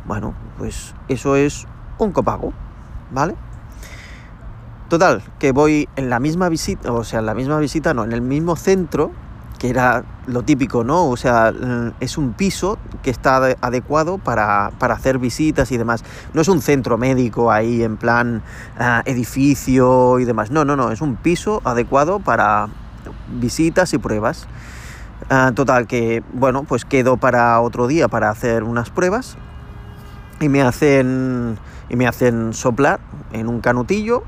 Bueno, 0.04 0.34
pues 0.58 0.94
eso 1.08 1.36
es 1.36 1.66
un 2.04 2.12
copago, 2.12 2.52
¿vale? 3.10 3.34
Total, 4.88 5.22
que 5.38 5.52
voy 5.52 5.88
en 5.96 6.10
la 6.10 6.20
misma 6.20 6.50
visita, 6.50 6.92
o 6.92 7.02
sea, 7.02 7.20
en 7.20 7.26
la 7.26 7.34
misma 7.34 7.58
visita, 7.58 7.94
no, 7.94 8.04
en 8.04 8.12
el 8.12 8.20
mismo 8.20 8.56
centro, 8.56 9.10
que 9.58 9.70
era 9.70 10.04
lo 10.26 10.42
típico, 10.42 10.84
¿no? 10.84 11.06
O 11.06 11.16
sea, 11.16 11.52
mm, 11.52 11.92
es 12.00 12.18
un 12.18 12.32
piso 12.32 12.78
que 13.02 13.10
está 13.10 13.36
adecuado 13.36 14.18
para, 14.18 14.66
hacer 14.66 15.18
visitas 15.18 15.72
y 15.72 15.78
demás. 15.78 16.04
No 16.34 16.42
es 16.42 16.48
un 16.48 16.60
centro 16.60 16.98
médico 16.98 17.50
ahí 17.50 17.82
en 17.82 17.96
plan 17.96 18.42
ah, 18.78 19.02
edificio 19.06 20.18
y 20.18 20.24
demás. 20.24 20.50
No, 20.50 20.64
no, 20.64 20.76
no, 20.76 20.90
es 20.90 21.00
un 21.00 21.16
piso 21.16 21.62
adecuado 21.64 22.18
para 22.18 22.68
visitas 23.40 23.94
y 23.94 23.98
pruebas. 23.98 24.46
Ah, 25.30 25.52
total, 25.54 25.86
que 25.86 26.22
bueno, 26.32 26.64
pues 26.64 26.84
quedo 26.84 27.16
para 27.16 27.60
otro 27.60 27.86
día 27.86 28.08
para 28.08 28.30
hacer 28.30 28.64
unas 28.64 28.90
pruebas 28.90 29.38
y 30.42 30.48
me 30.48 30.62
hacen 30.62 31.58
y 31.88 31.96
me 31.96 32.06
hacen 32.06 32.52
soplar 32.52 33.00
en 33.32 33.48
un 33.48 33.60
canutillo, 33.60 34.24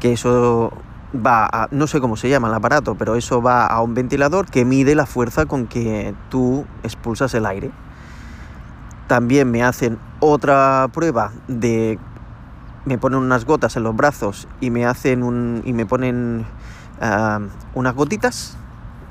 que 0.00 0.12
eso 0.12 0.72
va 1.14 1.46
a, 1.46 1.68
no 1.70 1.86
sé 1.86 2.00
cómo 2.00 2.16
se 2.16 2.28
llama 2.28 2.48
el 2.48 2.54
aparato, 2.54 2.94
pero 2.94 3.16
eso 3.16 3.42
va 3.42 3.66
a 3.66 3.82
un 3.82 3.94
ventilador 3.94 4.46
que 4.46 4.64
mide 4.64 4.94
la 4.94 5.06
fuerza 5.06 5.46
con 5.46 5.66
que 5.66 6.14
tú 6.30 6.64
expulsas 6.82 7.34
el 7.34 7.46
aire. 7.46 7.70
También 9.08 9.50
me 9.50 9.62
hacen 9.62 9.98
otra 10.20 10.88
prueba 10.92 11.32
de 11.48 11.98
me 12.84 12.98
ponen 12.98 13.20
unas 13.20 13.44
gotas 13.44 13.76
en 13.76 13.84
los 13.84 13.94
brazos 13.94 14.48
y 14.60 14.70
me 14.70 14.86
hacen 14.86 15.22
un. 15.22 15.62
y 15.64 15.72
me 15.72 15.86
ponen 15.86 16.46
ah, 17.00 17.40
unas 17.74 17.94
gotitas 17.94 18.56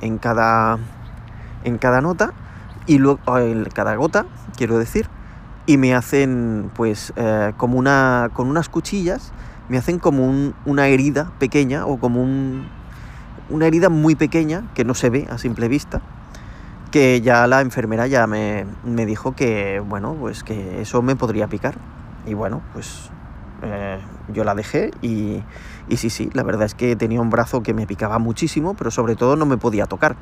en 0.02 0.18
cada. 0.18 0.78
en 1.64 1.78
cada 1.78 2.02
nota. 2.02 2.34
Y 2.88 2.98
luego. 2.98 3.20
en 3.38 3.66
cada 3.66 3.96
gota, 3.96 4.26
quiero 4.58 4.78
decir. 4.78 5.08
Y 5.72 5.78
me 5.78 5.96
hacen 5.96 6.70
pues 6.76 7.14
eh, 7.16 7.54
como 7.56 7.80
una. 7.80 8.30
con 8.34 8.50
unas 8.50 8.68
cuchillas. 8.68 9.32
Me 9.70 9.78
hacen 9.78 10.00
como 10.00 10.52
una 10.66 10.88
herida 10.88 11.32
pequeña 11.40 11.86
o 11.86 11.98
como 11.98 12.22
un, 12.22 12.68
una 13.50 13.68
herida 13.68 13.88
muy 13.88 14.16
pequeña 14.16 14.64
que 14.74 14.84
no 14.84 14.94
se 14.94 15.10
ve 15.10 15.28
a 15.30 15.38
simple 15.38 15.70
vista 15.70 16.02
que 16.92 17.22
ya 17.22 17.48
la 17.48 17.62
enfermera 17.62 18.06
ya 18.06 18.28
me, 18.28 18.66
me, 18.84 19.06
dijo 19.06 19.34
que, 19.34 19.80
bueno, 19.80 20.14
pues 20.20 20.44
que 20.44 20.82
eso 20.82 21.02
me 21.02 21.16
podría 21.16 21.48
picar. 21.48 21.76
Y 22.26 22.34
bueno, 22.34 22.62
pues 22.74 23.10
eh, 23.62 23.98
yo 24.34 24.44
la 24.44 24.56
dejé 24.56 24.92
y, 25.02 25.42
y, 25.88 25.96
sí, 25.96 26.10
sí, 26.10 26.30
la 26.34 26.44
verdad 26.44 26.66
es 26.66 26.76
que 26.76 26.98
tenía 26.98 27.22
un 27.22 27.30
brazo 27.30 27.64
que 27.64 27.74
me 27.74 27.88
picaba 27.88 28.20
muchísimo, 28.20 28.74
pero 28.74 28.92
sobre 28.92 29.16
todo 29.16 29.38
no 29.38 29.46
me 29.46 29.56
podía 29.56 29.86
tocar. 29.86 30.18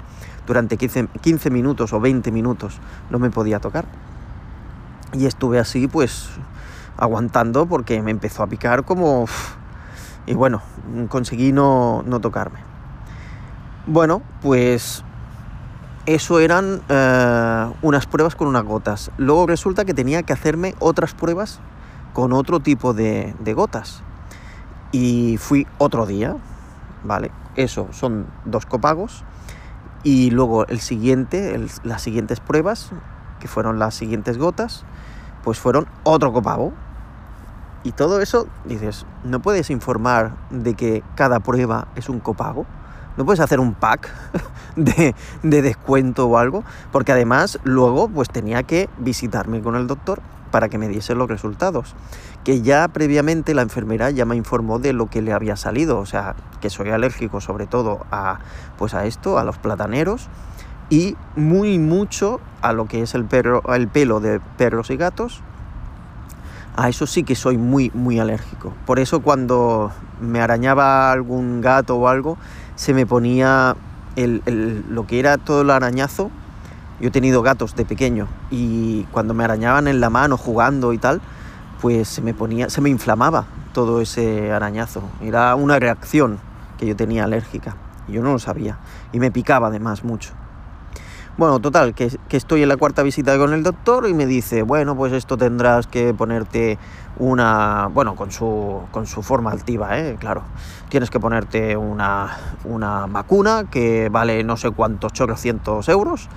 Durante 0.46 0.78
15, 0.78 1.08
15 1.22 1.50
minutos 1.50 1.92
o 1.92 2.00
20 2.00 2.32
minutos 2.32 2.80
no 3.10 3.18
me 3.18 3.32
podía 3.32 3.60
tocar. 3.60 3.86
Y 5.14 5.26
estuve 5.26 5.60
así, 5.60 5.88
pues, 5.88 6.30
aguantando 6.98 7.66
porque 7.66 8.02
me 8.02 8.12
empezó 8.12 8.44
a 8.44 8.48
picar 8.48 8.86
como... 8.86 9.26
Y 10.26 10.36
bueno, 10.36 10.62
conseguí 11.10 11.52
no, 11.52 12.04
no 12.06 12.20
tocarme. 12.20 12.60
Bueno, 13.88 14.22
pues 14.42 15.04
eso 16.06 16.40
eran 16.40 16.82
eh, 16.90 17.72
unas 17.82 18.08
pruebas 18.08 18.36
con 18.36 18.48
unas 18.48 18.64
gotas. 18.64 19.12
Luego 19.18 19.46
resulta 19.48 19.86
que 19.86 19.94
tenía 19.94 20.24
que 20.24 20.34
hacerme 20.34 20.74
otras 20.80 21.14
pruebas 21.14 21.60
con 22.14 22.34
otro 22.34 22.60
tipo 22.60 22.94
de, 22.94 23.34
gotas. 23.56 24.02
Y 24.92 25.38
fui 25.38 25.68
otro 25.78 26.06
día, 26.06 26.36
¿vale? 27.04 27.32
Eso 27.56 27.90
son 27.92 28.26
dos 28.46 28.66
copagos. 28.66 29.24
Y 30.04 30.32
luego 30.32 30.66
el 30.68 30.80
siguiente, 30.80 31.60
las 31.84 32.02
siguientes 32.02 32.40
pruebas, 32.40 32.92
que 33.40 33.48
fueron 33.48 33.80
las 33.80 33.96
siguientes 33.96 34.38
gotas, 34.38 34.84
pues 35.44 35.60
fueron 35.60 35.88
otro 36.04 36.32
copago. 36.34 36.74
Y 37.84 37.94
todo 37.94 38.22
eso, 38.22 38.48
dices, 38.66 39.06
¿no 39.24 39.40
puedes 39.40 39.70
informar 39.70 40.36
de 40.50 40.74
que 40.74 41.04
cada 41.16 41.40
prueba 41.40 41.88
es 41.96 42.10
un 42.10 42.20
copago? 42.20 42.66
¿No 43.18 43.26
puedes 43.26 43.40
hacer 43.40 43.60
un 43.60 43.74
pack 43.74 44.10
de, 44.76 45.14
descuento 45.44 46.28
o 46.28 46.38
algo? 46.38 46.64
Porque 46.92 47.12
además 47.12 47.60
luego 47.64 48.08
pues 48.10 48.30
tenía 48.30 48.64
que 48.64 48.90
visitarme 48.98 49.62
con 49.62 49.76
el 49.76 49.88
doctor 49.88 50.22
para 50.52 50.70
que 50.70 50.78
me 50.78 50.88
diese 50.88 51.16
los 51.16 51.30
resultados. 51.30 51.96
Que 52.44 52.62
ya 52.62 52.88
previamente 52.88 53.54
la 53.54 53.62
enfermera 53.62 54.10
ya 54.10 54.26
me 54.26 54.36
informó 54.36 54.80
de 54.80 54.94
lo 54.94 55.10
que 55.10 55.22
le 55.22 55.34
había 55.34 55.56
salido, 55.56 56.00
o 56.00 56.06
sea, 56.06 56.36
que 56.62 56.70
soy 56.70 56.90
alérgico 56.90 57.42
sobre 57.42 57.68
todo 57.68 58.06
a, 58.12 58.40
pues 58.78 58.94
a 58.94 59.06
esto, 59.06 59.38
a 59.38 59.44
los 59.44 59.58
plataneros 59.58 60.30
y 60.90 61.16
muy 61.36 61.80
mucho 61.80 62.40
a 62.62 62.74
lo 62.74 62.86
que 62.86 63.02
es 63.02 63.16
el, 63.16 63.28
el 63.74 63.88
pelo 63.88 64.20
de 64.20 64.40
perros 64.58 64.90
y 64.90 64.98
gatos. 64.98 65.42
A 66.76 66.90
eso 66.90 67.06
sí 67.08 67.24
que 67.24 67.36
soy 67.36 67.58
muy, 67.58 67.92
muy 67.94 68.20
alérgico. 68.20 68.74
Por 68.86 69.00
eso 69.00 69.22
cuando 69.22 69.92
me 70.22 70.40
arañaba 70.42 71.12
algún 71.12 71.62
gato 71.62 71.98
o 71.98 72.08
algo, 72.08 72.38
se 72.76 72.94
me 72.94 73.06
ponía 73.06 73.76
lo 74.16 75.08
que 75.08 75.20
era 75.20 75.38
todo 75.38 75.62
el 75.62 75.70
arañazo. 75.70 76.32
Yo 77.00 77.10
he 77.10 77.12
tenido 77.12 77.42
gatos 77.42 77.76
de 77.76 77.86
pequeño 77.86 78.28
y 78.52 79.04
cuando 79.12 79.34
me 79.34 79.44
arañaban 79.44 79.88
en 79.88 80.02
la 80.02 80.10
mano 80.10 80.38
jugando 80.38 80.92
y 80.92 80.98
tal, 80.98 81.22
pues 81.82 82.10
se 82.10 82.22
me 82.22 82.34
ponía, 82.34 82.70
se 82.70 82.82
me 82.82 82.90
inflamaba 82.90 83.46
todo 83.74 84.02
ese 84.02 84.52
arañazo. 84.52 85.04
Era 85.22 85.56
una 85.56 85.80
reacción 85.80 86.40
que 86.78 86.86
yo 86.86 86.96
tenía 86.96 87.26
alérgica. 87.26 87.76
Y 88.08 88.14
yo 88.14 88.24
no 88.24 88.34
lo 88.34 88.40
sabía. 88.40 88.80
Y 89.14 89.20
me 89.20 89.32
picaba 89.32 89.68
además 89.68 90.04
mucho. 90.04 90.34
Bueno, 91.40 91.62
total, 91.62 91.94
que, 91.94 92.12
estoy 92.32 92.64
en 92.64 92.68
la 92.68 92.76
cuarta 92.76 93.02
visita 93.02 93.38
con 93.38 93.54
el 93.54 93.64
doctor 93.64 94.10
y 94.10 94.14
me 94.14 94.26
dice, 94.26 94.62
bueno, 94.62 94.98
pues 94.98 95.14
esto 95.14 95.38
tendrás 95.38 95.88
que 95.88 96.14
ponerte 96.14 96.78
una, 97.18 97.88
bueno, 97.94 98.18
con 98.18 98.30
su, 98.30 98.82
con 98.92 99.08
su 99.08 99.24
forma 99.24 99.50
altiva, 99.50 99.98
¿eh? 99.98 100.18
claro, 100.20 100.44
tienes 100.90 101.10
que 101.10 101.18
ponerte 101.18 101.78
una, 101.78 102.38
una 102.66 103.06
vacuna 103.06 103.68
que 103.72 104.10
vale 104.10 104.44
no 104.44 104.58
sé 104.58 104.72
cuántos 104.72 105.14
chorrocientos 105.14 105.88
euros 105.88 106.28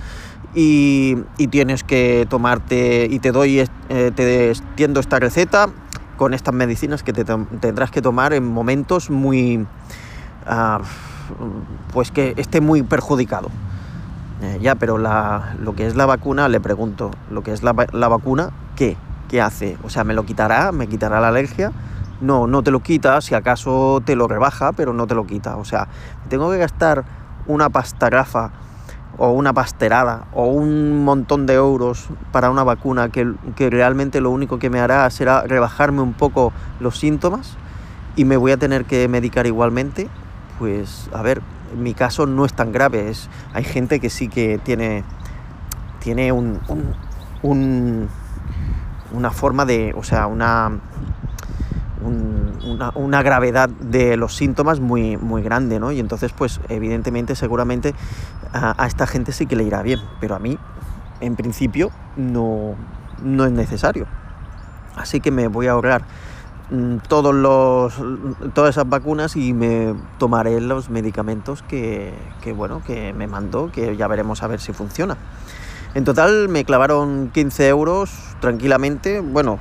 y, 0.54 1.16
y, 1.36 1.48
tienes 1.48 1.82
que 1.82 2.24
tomarte, 2.30 3.08
y 3.10 3.18
te 3.18 3.32
doy, 3.32 3.58
eh, 3.58 4.12
te 4.14 4.50
extiendo 4.50 5.00
esta 5.00 5.18
receta 5.18 5.68
con 6.16 6.32
estas 6.32 6.54
medicinas 6.54 7.02
que 7.02 7.12
te 7.12 7.24
tendrás 7.24 7.90
que 7.90 8.02
tomar 8.02 8.34
en 8.34 8.46
momentos 8.46 9.10
muy, 9.10 9.66
ah, 10.46 10.80
pues 11.92 12.12
que 12.12 12.34
esté 12.36 12.60
muy 12.60 12.84
perjudicado. 12.84 13.50
Eh, 14.42 14.58
ya, 14.60 14.74
pero 14.74 14.98
lo 14.98 15.74
que 15.76 15.86
es 15.86 15.94
la 15.94 16.04
vacuna, 16.04 16.48
le 16.48 16.60
pregunto, 16.60 17.12
lo 17.30 17.44
que 17.44 17.52
es 17.52 17.62
la, 17.62 17.72
vacuna, 17.72 18.50
¿qué? 18.74 18.96
¿Qué 19.28 19.40
hace? 19.40 19.78
O 19.84 19.88
sea, 19.88 20.02
¿me 20.02 20.14
lo 20.14 20.24
quitará? 20.26 20.72
¿Me 20.72 20.88
quitará 20.88 21.20
la 21.20 21.28
alergia? 21.28 21.70
No, 22.20 22.48
no 22.48 22.64
te 22.64 22.72
lo 22.72 22.80
quita, 22.80 23.20
si 23.20 23.36
acaso 23.36 24.02
te 24.04 24.16
lo 24.16 24.26
rebaja, 24.26 24.72
pero 24.72 24.92
no 24.92 25.06
te 25.06 25.14
lo 25.14 25.26
quita. 25.26 25.56
O 25.58 25.64
sea, 25.64 25.86
tengo 26.28 26.50
que 26.50 26.58
gastar 26.58 27.04
una 27.46 27.70
pastarafa 27.70 28.50
o 29.16 29.30
una 29.30 29.52
pasterada 29.52 30.24
o 30.32 30.46
un 30.46 31.04
montón 31.04 31.46
de 31.46 31.54
euros 31.54 32.08
para 32.32 32.50
una 32.50 32.64
vacuna 32.64 33.10
que, 33.10 33.32
que, 33.54 33.70
realmente 33.70 34.20
lo 34.20 34.30
único 34.30 34.58
que 34.58 34.70
me 34.70 34.80
hará 34.80 35.08
será 35.10 35.42
rebajarme 35.42 36.00
un 36.00 36.14
poco 36.14 36.52
los 36.80 36.98
síntomas 36.98 37.56
y 38.16 38.24
me 38.24 38.36
voy 38.36 38.50
a 38.50 38.56
tener 38.56 38.86
que 38.86 39.06
medicar 39.06 39.46
igualmente, 39.46 40.08
pues 40.58 41.08
a 41.12 41.22
ver, 41.22 41.42
en 41.72 41.82
mi 41.82 41.94
caso 41.94 42.26
no 42.26 42.44
es 42.44 42.54
tan 42.54 42.72
grave. 42.72 43.10
Es, 43.10 43.28
hay 43.52 43.64
gente 43.64 44.00
que 44.00 44.10
sí 44.10 44.28
que 44.28 44.58
tiene, 44.58 45.04
tiene 46.00 46.32
un, 46.32 46.60
una 49.12 49.30
forma 49.30 49.64
de, 49.64 49.94
o 49.96 50.02
sea, 50.02 50.26
una, 50.26 50.80
una, 52.94 53.22
gravedad 53.22 53.68
de 53.68 54.16
los 54.16 54.36
síntomas 54.36 54.80
muy, 54.80 55.16
muy 55.16 55.42
grande, 55.42 55.78
¿no? 55.78 55.92
Y 55.92 56.00
entonces, 56.00 56.32
pues, 56.32 56.60
evidentemente, 56.68 57.36
seguramente 57.36 57.94
a, 58.52 58.82
a, 58.82 58.86
esta 58.86 59.06
gente 59.06 59.32
sí 59.32 59.46
que 59.46 59.56
le 59.56 59.64
irá 59.64 59.82
bien, 59.82 60.00
pero 60.20 60.34
a 60.34 60.38
mí, 60.38 60.58
en 61.20 61.36
principio, 61.36 61.90
no, 62.16 62.74
no 63.22 63.44
es 63.44 63.52
necesario. 63.52 64.06
Así 64.96 65.20
que 65.20 65.30
me 65.30 65.48
voy 65.48 65.68
a 65.68 65.72
ahorrar 65.72 66.02
todos 67.08 67.34
los, 67.34 67.94
todas 68.54 68.70
esas 68.70 68.88
vacunas 68.88 69.36
y 69.36 69.52
me 69.52 69.94
tomaré 70.18 70.60
los 70.60 70.88
medicamentos 70.88 71.62
que, 71.62 72.14
bueno, 72.56 72.82
que 72.86 73.12
me 73.12 73.26
mandó, 73.26 73.70
que 73.70 73.96
ya 73.96 74.08
veremos 74.08 74.42
a 74.42 74.46
ver 74.46 74.60
si 74.60 74.72
funciona. 74.72 75.16
En 75.94 76.04
total 76.04 76.48
me 76.48 76.64
clavaron 76.64 77.30
15 77.34 77.68
euros 77.68 78.10
tranquilamente, 78.40 79.20
bueno, 79.20 79.58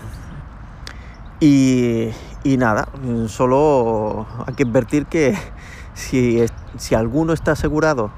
y, 1.42 2.12
nada, 2.46 2.88
solo 3.28 4.28
hay 4.48 4.54
que 4.54 4.64
advertir 4.64 5.06
que 5.08 5.38
si, 5.94 6.46
si 6.78 6.96
alguno 6.96 7.34
está 7.34 7.52
asegurado 7.54 8.12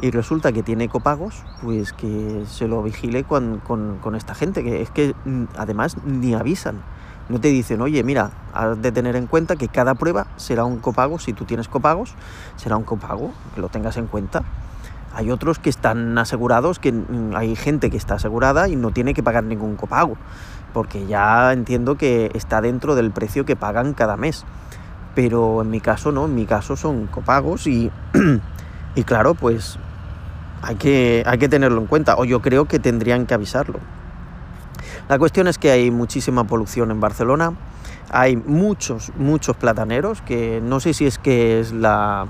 y 0.00 0.12
resulta 0.12 0.52
que 0.52 0.62
tiene 0.62 0.88
copagos, 0.88 1.42
pues 1.60 1.92
que 1.92 2.44
se 2.46 2.68
lo 2.68 2.84
vigile 2.84 3.24
con, 3.24 3.58
con 3.58 4.14
esta 4.14 4.36
gente, 4.36 4.62
que 4.62 4.80
es 4.80 4.90
que 4.90 5.16
mm, 5.24 5.44
además 5.56 5.96
ni 6.04 6.34
avisan. 6.34 6.82
No 7.28 7.38
te 7.40 7.48
dicen, 7.48 7.82
oye, 7.82 8.02
mira, 8.02 8.30
has 8.54 8.80
de 8.80 8.90
tener 8.90 9.14
en 9.14 9.26
cuenta 9.26 9.56
que 9.56 9.68
cada 9.68 9.94
prueba 9.94 10.28
será 10.36 10.64
un 10.64 10.78
copago. 10.78 11.18
Si 11.18 11.34
tú 11.34 11.44
tienes 11.44 11.68
copagos, 11.68 12.14
será 12.56 12.76
un 12.76 12.84
copago, 12.84 13.32
que 13.54 13.60
lo 13.60 13.68
tengas 13.68 13.98
en 13.98 14.06
cuenta. 14.06 14.44
Hay 15.14 15.30
otros 15.30 15.58
que 15.58 15.68
están 15.68 16.16
asegurados, 16.16 16.78
que 16.78 16.94
hay 17.34 17.54
gente 17.54 17.90
que 17.90 17.98
está 17.98 18.14
asegurada 18.14 18.68
y 18.68 18.76
no 18.76 18.92
tiene 18.92 19.12
que 19.12 19.22
pagar 19.22 19.44
ningún 19.44 19.76
copago, 19.76 20.16
porque 20.72 21.06
ya 21.06 21.52
entiendo 21.52 21.96
que 21.96 22.30
está 22.34 22.62
dentro 22.62 22.94
del 22.94 23.10
precio 23.10 23.44
que 23.44 23.56
pagan 23.56 23.92
cada 23.92 24.16
mes. 24.16 24.44
Pero 25.14 25.60
en 25.60 25.70
mi 25.70 25.80
caso 25.80 26.12
no, 26.12 26.26
en 26.26 26.34
mi 26.34 26.46
caso 26.46 26.76
son 26.76 27.08
copagos 27.08 27.66
y, 27.66 27.90
y 28.94 29.02
claro, 29.02 29.34
pues 29.34 29.78
hay 30.62 30.76
que, 30.76 31.24
hay 31.26 31.38
que 31.38 31.48
tenerlo 31.48 31.80
en 31.80 31.86
cuenta, 31.86 32.16
o 32.16 32.24
yo 32.24 32.40
creo 32.40 32.64
que 32.66 32.78
tendrían 32.78 33.26
que 33.26 33.34
avisarlo. 33.34 33.80
La 35.08 35.18
cuestión 35.18 35.48
es 35.48 35.58
que 35.58 35.70
hay 35.70 35.90
muchísima 35.90 36.44
polución 36.44 36.90
en 36.90 37.00
Barcelona, 37.00 37.52
hay 38.10 38.36
muchos, 38.36 39.12
muchos 39.16 39.56
plataneros, 39.56 40.22
que 40.22 40.60
no 40.62 40.80
sé 40.80 40.94
si 40.94 41.06
es 41.06 41.18
que 41.18 41.60
es 41.60 41.72
la, 41.72 42.26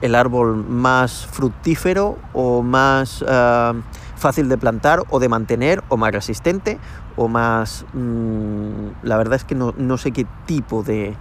el 0.00 0.14
árbol 0.14 0.56
más 0.56 1.26
fructífero 1.26 2.16
o 2.32 2.62
más 2.62 3.24
eh, 3.26 3.72
fácil 4.16 4.48
de 4.48 4.56
plantar 4.56 5.02
o 5.10 5.18
de 5.18 5.28
mantener 5.28 5.82
o 5.88 5.96
más 5.96 6.12
resistente 6.12 6.78
o 7.16 7.28
más... 7.28 7.84
Mm, 7.92 8.88
la 9.02 9.16
verdad 9.16 9.34
es 9.34 9.44
que 9.44 9.54
no, 9.54 9.74
no 9.76 9.98
sé 9.98 10.12
qué 10.12 10.26
tipo 10.46 10.82
de, 10.82 11.14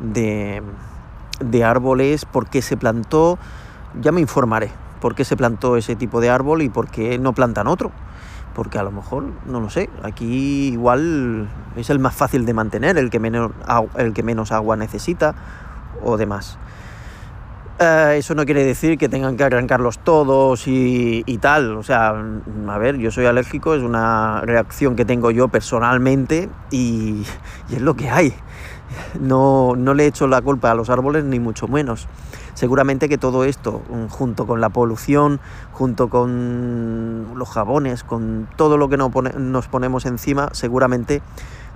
de, 0.00 0.62
de 1.40 1.64
árbol 1.64 2.00
es, 2.00 2.24
por 2.24 2.48
qué 2.48 2.62
se 2.62 2.76
plantó, 2.76 3.38
ya 4.00 4.12
me 4.12 4.20
informaré 4.20 4.70
por 5.00 5.14
qué 5.14 5.24
se 5.24 5.36
plantó 5.36 5.76
ese 5.76 5.96
tipo 5.96 6.20
de 6.20 6.30
árbol 6.30 6.62
y 6.62 6.68
por 6.68 6.88
qué 6.88 7.18
no 7.18 7.32
plantan 7.32 7.66
otro 7.66 7.90
porque 8.54 8.78
a 8.78 8.82
lo 8.82 8.90
mejor, 8.90 9.24
no 9.46 9.60
lo 9.60 9.70
sé, 9.70 9.88
aquí 10.02 10.68
igual 10.68 11.48
es 11.76 11.90
el 11.90 11.98
más 11.98 12.14
fácil 12.14 12.44
de 12.44 12.54
mantener, 12.54 12.98
el 12.98 13.10
que 13.10 13.20
menos, 13.20 13.52
el 13.96 14.12
que 14.12 14.22
menos 14.22 14.52
agua 14.52 14.76
necesita 14.76 15.34
o 16.02 16.16
demás. 16.16 16.58
Eh, 17.82 18.16
eso 18.18 18.34
no 18.34 18.44
quiere 18.44 18.62
decir 18.62 18.98
que 18.98 19.08
tengan 19.08 19.38
que 19.38 19.44
arrancarlos 19.44 20.00
todos 20.00 20.64
y, 20.66 21.38
tal. 21.40 21.78
O 21.78 21.82
sea, 21.82 22.10
a 22.68 22.78
ver, 22.78 22.98
yo 22.98 23.10
soy 23.10 23.24
alérgico, 23.24 23.74
es 23.74 23.82
una 23.82 24.42
reacción 24.42 24.96
que 24.96 25.06
tengo 25.06 25.30
yo 25.30 25.48
personalmente 25.48 26.50
y, 26.70 27.22
es 27.72 27.80
lo 27.80 27.94
que 27.94 28.10
hay. 28.10 28.34
No, 29.18 29.76
no 29.76 29.94
le 29.94 30.06
echo 30.06 30.26
la 30.26 30.42
culpa 30.42 30.70
a 30.70 30.74
los 30.74 30.90
árboles 30.90 31.24
ni 31.24 31.40
mucho 31.40 31.68
menos. 31.68 32.06
Seguramente 32.54 33.08
que 33.08 33.18
todo 33.18 33.44
esto, 33.44 33.82
junto 34.08 34.46
con 34.46 34.60
la 34.60 34.68
polución, 34.68 35.40
junto 35.72 36.08
con 36.08 37.32
los 37.36 37.48
jabones, 37.48 38.04
con 38.04 38.48
todo 38.56 38.76
lo 38.76 38.88
que 38.88 38.96
nos 38.96 39.68
ponemos 39.68 40.06
encima, 40.06 40.50
seguramente 40.52 41.22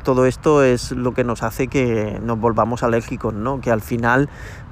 todo 0.04 0.26
esto 0.26 0.62
es 0.62 0.92
lo 0.92 1.14
que 1.14 1.24
nos 1.24 1.42
hace 1.42 1.66
que 1.66 2.20
nos 2.22 2.38
volvamos 2.38 2.82
alérgicos, 2.82 3.34
¿no? 3.34 3.60
Que 3.60 3.70
al 3.70 3.80
final 3.80 4.28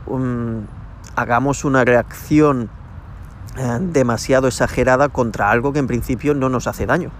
um, 0.07 0.67
hagamos 1.17 1.65
una 1.65 1.85
reacción 1.85 2.69
eh, 3.57 3.79
demasiado 3.81 4.47
exagerada 4.47 5.09
contra 5.09 5.51
algo 5.51 5.73
que 5.73 5.79
en 5.79 5.87
principio 5.87 6.35
no 6.35 6.49
nos 6.49 6.67
hace 6.67 6.87
daño. 6.87 7.11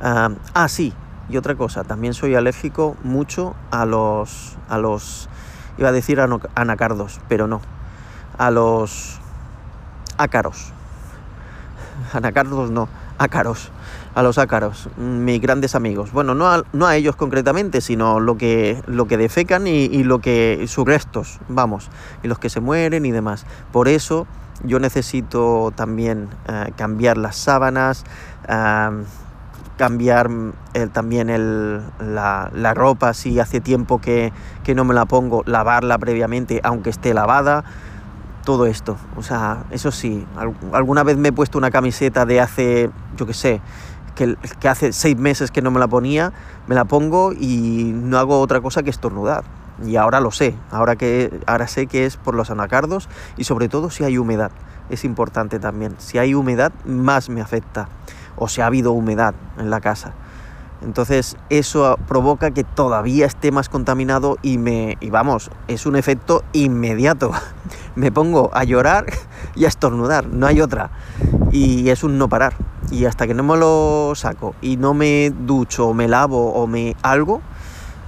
ah, 0.00 0.30
ah 0.54 0.68
sí, 0.68 0.92
y 1.28 1.36
otra 1.36 1.54
cosa, 1.54 1.84
también 1.84 2.14
soy 2.14 2.34
alérgico 2.34 2.96
mucho 3.04 3.54
a 3.70 3.84
los, 3.84 4.56
a 4.68 4.78
los, 4.78 5.28
iba 5.76 5.90
a 5.90 5.92
decir 5.92 6.20
anacardos, 6.54 7.20
pero 7.28 7.46
no, 7.46 7.60
a 8.38 8.50
los 8.50 9.20
ácaros. 10.16 10.72
Anacardos 12.12 12.70
no, 12.70 12.88
ácaros, 13.18 13.70
a 14.14 14.22
los 14.22 14.38
ácaros, 14.38 14.88
mis 14.96 15.40
grandes 15.40 15.74
amigos. 15.74 16.12
Bueno, 16.12 16.34
no 16.34 16.48
a, 16.48 16.62
no 16.72 16.86
a 16.86 16.96
ellos 16.96 17.16
concretamente, 17.16 17.80
sino 17.80 18.20
lo 18.20 18.38
que, 18.38 18.80
lo 18.86 19.06
que 19.06 19.16
defecan 19.16 19.66
y, 19.66 20.04
lo 20.04 20.20
que 20.20 20.64
sus 20.68 20.86
restos, 20.86 21.40
vamos, 21.48 21.90
y 22.22 22.28
los 22.28 22.38
que 22.38 22.48
se 22.48 22.60
mueren 22.60 23.04
y 23.04 23.10
demás. 23.10 23.44
Por 23.72 23.88
eso 23.88 24.26
yo 24.64 24.78
necesito 24.78 25.72
también 25.74 26.28
eh, 26.48 26.72
cambiar 26.76 27.18
las 27.18 27.36
sábanas, 27.36 28.04
cambiar 29.76 30.30
también 30.92 31.30
el, 31.30 31.82
la, 32.00 32.50
la, 32.52 32.74
ropa 32.74 33.14
si 33.14 33.38
hace 33.38 33.60
tiempo 33.60 34.00
que, 34.00 34.32
que 34.64 34.74
no 34.74 34.84
me 34.84 34.94
la 34.94 35.04
pongo, 35.04 35.42
lavarla 35.46 35.98
previamente 35.98 36.60
aunque 36.64 36.90
esté 36.90 37.14
lavada 37.14 37.64
todo 38.48 38.64
esto. 38.64 38.96
O 39.14 39.22
sea, 39.22 39.66
eso 39.70 39.92
sí, 39.92 40.26
alguna 40.72 41.02
vez 41.02 41.18
me 41.18 41.28
he 41.28 41.32
puesto 41.32 41.58
una 41.58 41.70
camiseta 41.70 42.24
de 42.24 42.40
hace, 42.40 42.88
yo 43.14 43.26
qué 43.26 43.34
sé, 43.34 43.60
que, 44.14 44.36
que, 44.58 44.68
hace 44.70 44.94
seis 44.94 45.18
meses 45.18 45.50
que 45.50 45.60
no 45.60 45.70
me 45.70 45.78
la 45.78 45.86
ponía, 45.86 46.32
me 46.66 46.74
la 46.74 46.86
pongo 46.86 47.34
y 47.34 47.92
no 47.94 48.16
hago 48.16 48.40
otra 48.40 48.62
cosa 48.62 48.82
que 48.82 48.88
estornudar. 48.88 49.44
Y 49.84 49.96
ahora 49.96 50.20
lo 50.20 50.30
sé, 50.30 50.54
ahora, 50.70 50.96
que, 50.96 51.42
ahora 51.46 51.68
sé 51.68 51.88
que 51.88 52.06
es 52.06 52.16
por 52.16 52.34
los 52.34 52.50
anacardos 52.50 53.10
y 53.36 53.44
sobre 53.44 53.68
todo 53.68 53.90
si 53.90 54.04
hay 54.04 54.16
humedad. 54.16 54.50
Es 54.88 55.04
importante 55.04 55.58
también. 55.58 55.96
Si 55.98 56.16
hay 56.16 56.32
humedad, 56.32 56.72
más 56.86 57.28
me 57.28 57.42
afecta. 57.42 57.90
O 58.36 58.48
si 58.48 58.62
ha 58.62 58.66
habido 58.66 58.92
humedad 58.92 59.34
en 59.58 59.68
la 59.68 59.82
casa. 59.82 60.14
Entonces 60.82 61.36
eso 61.50 61.98
provoca 62.06 62.52
que 62.52 62.64
todavía 62.64 63.26
esté 63.26 63.50
más 63.50 63.68
contaminado 63.68 64.36
y 64.42 64.58
me 64.58 64.96
y 65.00 65.10
vamos, 65.10 65.50
es 65.66 65.86
un 65.86 65.96
efecto 65.96 66.44
inmediato. 66.52 67.32
me 67.96 68.12
pongo 68.12 68.50
a 68.54 68.64
llorar 68.64 69.06
y 69.54 69.64
a 69.64 69.68
estornudar, 69.68 70.26
no 70.26 70.46
hay 70.46 70.60
otra. 70.60 70.90
Y 71.50 71.88
es 71.90 72.04
un 72.04 72.18
no 72.18 72.28
parar. 72.28 72.54
Y 72.90 73.04
hasta 73.04 73.26
que 73.26 73.34
no 73.34 73.42
me 73.42 73.56
lo 73.56 74.12
saco 74.14 74.54
y 74.62 74.76
no 74.76 74.94
me 74.94 75.30
ducho 75.30 75.88
o 75.88 75.94
me 75.94 76.08
lavo 76.08 76.52
o 76.52 76.66
me 76.66 76.96
algo, 77.02 77.42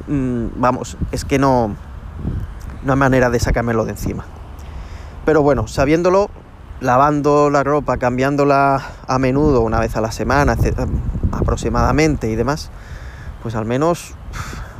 mmm, 0.08 0.46
vamos, 0.56 0.96
es 1.12 1.24
que 1.24 1.38
no 1.38 1.76
no 2.82 2.92
hay 2.92 2.98
manera 2.98 3.30
de 3.30 3.40
sacármelo 3.40 3.84
de 3.84 3.92
encima. 3.92 4.24
Pero 5.24 5.42
bueno, 5.42 5.66
sabiéndolo, 5.66 6.30
lavando 6.80 7.50
la 7.50 7.62
ropa, 7.62 7.98
cambiándola 7.98 8.82
a 9.06 9.18
menudo, 9.18 9.60
una 9.60 9.80
vez 9.80 9.96
a 9.96 10.00
la 10.00 10.12
semana, 10.12 10.56
aproximadamente 11.32 12.30
y 12.30 12.36
demás, 12.36 12.70
pues 13.42 13.54
al 13.54 13.64
menos, 13.64 14.14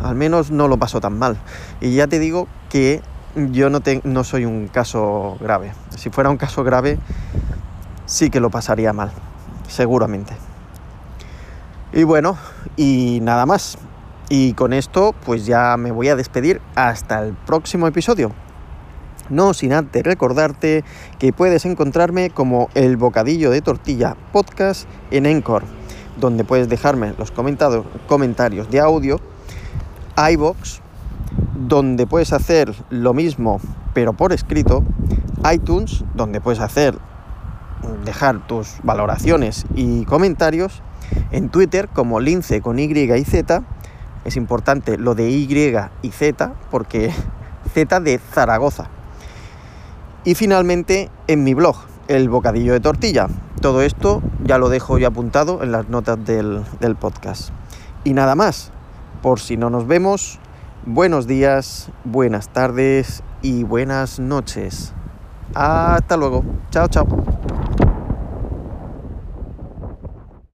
al 0.03 0.15
menos 0.15 0.51
no 0.51 0.69
lo 0.69 0.79
paso 0.79 1.01
tan 1.01 1.19
mal. 1.19 1.39
Y 1.81 1.95
ya 1.95 2.07
te 2.07 2.19
digo 2.19 2.49
que 2.69 3.03
yo 3.35 3.71
no, 3.71 3.81
te, 3.81 4.01
no 4.05 4.25
soy 4.25 4.45
un 4.45 4.69
caso 4.69 5.37
grave. 5.41 5.73
Si 5.97 6.11
fuera 6.11 6.31
un 6.31 6.37
caso 6.37 6.65
grave, 6.65 6.99
sí 8.07 8.31
que 8.31 8.41
lo 8.41 8.51
pasaría 8.51 8.93
mal, 8.93 9.11
seguramente. 9.69 10.35
Y 11.93 12.05
bueno, 12.05 12.37
y 12.77 13.21
nada 13.23 13.47
más. 13.47 13.79
Y 14.29 14.53
con 14.53 14.73
esto, 14.73 15.13
pues 15.27 15.45
ya 15.45 15.77
me 15.77 15.91
voy 15.91 16.09
a 16.09 16.15
despedir 16.15 16.61
hasta 16.77 17.21
el 17.21 17.35
próximo 17.35 17.89
episodio. 17.89 18.31
No 19.29 19.55
sin 19.55 19.73
antes 19.73 20.03
recordarte 20.05 20.85
que 21.19 21.33
puedes 21.33 21.65
encontrarme 21.65 22.31
como 22.31 22.69
el 22.75 22.97
Bocadillo 22.97 23.51
de 23.51 23.61
Tortilla 23.61 24.17
Podcast 24.33 24.89
en 25.11 25.27
Encore, 25.27 25.65
donde 26.21 26.45
puedes 26.45 26.69
dejarme 26.69 27.15
los 27.19 27.33
comentarios 27.33 28.71
de 28.71 28.81
audio, 28.81 29.21
iBox, 30.17 30.81
donde 31.67 32.07
puedes 32.07 32.33
hacer 32.33 32.75
lo 32.91 33.15
mismo 33.15 33.61
pero 33.95 34.13
por 34.13 34.33
escrito, 34.33 34.85
iTunes, 35.53 36.05
donde 36.15 36.41
puedes 36.41 36.61
hacer 36.61 36.97
dejar 38.05 38.47
tus 38.47 38.77
valoraciones 38.83 39.65
y 39.75 40.05
comentarios, 40.05 40.83
en 41.33 41.49
Twitter 41.49 41.89
como 41.89 42.21
lince 42.21 42.61
con 42.61 42.79
Y 42.79 42.85
y 42.85 43.25
Z, 43.25 43.63
es 44.25 44.37
importante 44.37 44.97
lo 44.97 45.15
de 45.15 45.31
Y 45.31 45.75
y 46.03 46.11
Z 46.11 46.53
porque 46.71 47.13
Z 47.75 48.01
de 48.01 48.19
Zaragoza 48.19 48.89
y 50.25 50.35
finalmente 50.35 51.11
en 51.27 51.43
mi 51.45 51.55
blog, 51.55 51.77
el 52.09 52.29
bocadillo 52.29 52.73
de 52.73 52.81
tortilla. 52.81 53.29
Todo 53.61 53.83
esto 53.83 54.23
ya 54.43 54.57
lo 54.57 54.71
dejo 54.71 54.99
ya 54.99 55.09
apuntado 55.09 55.63
en 55.63 55.71
las 55.71 55.89
notas 55.89 56.25
del, 56.25 56.63
del 56.81 56.97
podcast. 56.97 57.51
Y 58.05 58.15
nada 58.15 58.35
más, 58.35 58.73
por 59.21 59.39
si 59.39 59.59
no 59.59 59.69
nos 59.69 59.87
vemos, 59.87 60.39
buenos 60.87 61.27
días, 61.27 61.91
buenas 62.05 62.49
tardes 62.49 63.23
y 63.43 63.65
buenas 63.65 64.19
noches. 64.19 64.95
Hasta 65.55 66.17
luego. 66.17 66.43
Chao, 66.71 66.89
chao. 66.89 67.07